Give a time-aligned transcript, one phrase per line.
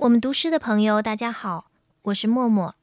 [0.00, 1.70] 我们读诗的朋友，大家好，
[2.04, 2.74] 我是默默。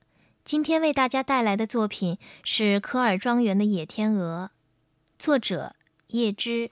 [0.46, 4.52] 今天为大家带来的作品是科尔庄园的《野天鹅》，
[5.18, 5.76] 作者
[6.10, 6.70] 叶芝。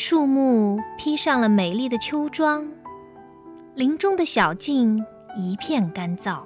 [0.00, 2.64] 树木披上了美丽的秋装，
[3.74, 6.38] 林中的小径一片干燥。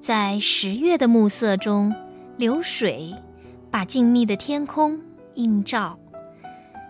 [0.00, 1.94] 在十月的暮色中，
[2.36, 3.14] 流水
[3.70, 5.00] 把静谧的天空
[5.34, 5.96] 映照。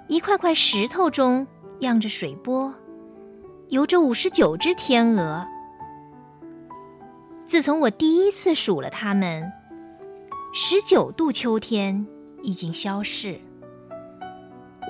[0.08, 1.46] 一块块石头中
[1.80, 2.72] 漾着水波，
[3.68, 5.46] 游着五十九只天鹅。
[7.44, 9.52] 自从我第一次数了它们，
[10.54, 12.06] 十九度秋天
[12.42, 13.38] 已经消逝。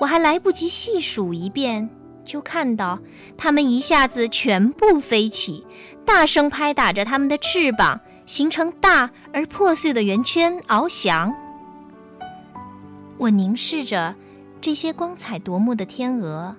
[0.05, 1.89] 我还来不及细数一遍，
[2.23, 2.99] 就看到
[3.35, 5.65] 它们一下子全部飞起，
[6.05, 11.33] 大声拍打着它们的翅膀，形成大而破碎的圆圈，翱翔。
[13.17, 14.13] 我凝视着
[14.61, 16.55] 这些光彩夺目的天鹅，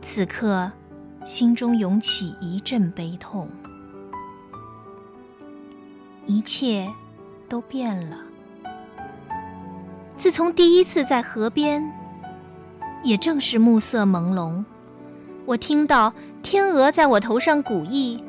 [0.00, 0.68] 此刻
[1.24, 3.48] 心中涌起一阵悲痛。
[6.26, 6.90] 一切
[7.48, 8.18] 都变了。
[10.16, 12.01] 自从第一次在河边。
[13.02, 14.64] 也正是暮色朦胧，
[15.44, 18.22] 我听到天鹅在我头上鼓翼，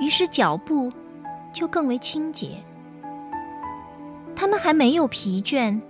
[0.00, 0.92] 于是脚步
[1.52, 2.50] 就更为清洁。
[4.36, 5.80] 它们还没有疲倦，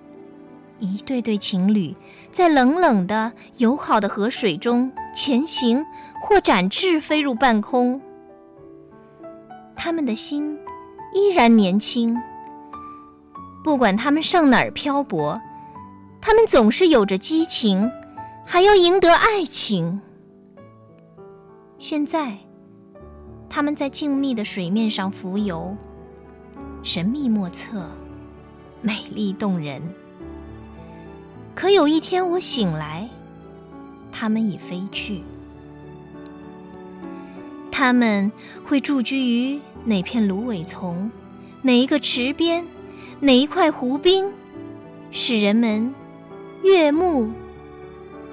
[0.79, 1.95] 一对对情侣
[2.31, 5.85] 在冷冷的、友好的河水中前行，
[6.23, 8.01] 或展翅飞入半空。
[9.77, 10.59] 他们的心
[11.13, 12.17] 依然年轻，
[13.63, 15.39] 不管他们上哪儿漂泊，
[16.21, 17.91] 他们总是有着激情。
[18.53, 19.99] 还要赢得爱情。
[21.79, 22.37] 现在，
[23.49, 25.75] 他们在静谧的水面上浮游，
[26.83, 27.89] 神秘莫测，
[28.83, 29.81] 美丽动人。
[31.55, 33.09] 可有一天我醒来，
[34.13, 35.23] 他们已飞去。
[37.71, 38.31] 他们
[38.67, 41.11] 会驻居于哪片芦苇丛，
[41.63, 42.67] 哪一个池边，
[43.19, 44.27] 哪一块湖滨，
[45.11, 45.95] 使人们
[46.63, 47.31] 悦目。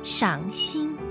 [0.04, 1.09] 赏心。